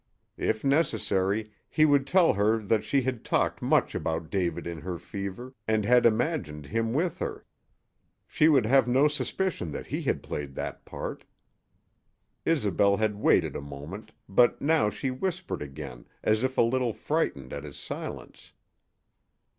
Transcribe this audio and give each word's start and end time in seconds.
If 0.39 0.63
necessary, 0.63 1.51
he 1.69 1.85
would 1.85 2.07
tell 2.07 2.33
her 2.33 2.57
that 2.57 2.83
she 2.83 3.03
had 3.03 3.23
talked 3.23 3.61
much 3.61 3.93
about 3.93 4.31
David 4.31 4.65
in 4.65 4.79
her 4.81 4.97
fever 4.97 5.53
and 5.67 5.85
had 5.85 6.07
imagined 6.07 6.65
him 6.65 6.91
with 6.91 7.19
her. 7.19 7.45
She 8.25 8.47
would 8.49 8.65
have 8.65 8.87
no 8.87 9.07
suspicion 9.07 9.71
that 9.73 9.85
he 9.85 10.01
had 10.01 10.23
played 10.23 10.55
that 10.55 10.85
part. 10.85 11.23
Isobel 12.47 12.97
had 12.97 13.15
waited 13.17 13.55
a 13.55 13.61
moment, 13.61 14.11
but 14.27 14.59
now 14.59 14.89
she 14.89 15.11
whispered 15.11 15.61
again, 15.61 16.07
as 16.23 16.43
if 16.43 16.57
a 16.57 16.63
little 16.63 16.93
frightened 16.93 17.53
at 17.53 17.63
his 17.63 17.77
silence. 17.77 18.53